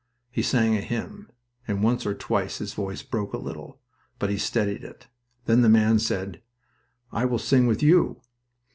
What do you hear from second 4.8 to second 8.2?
it. Then the man said, "I will sing with you."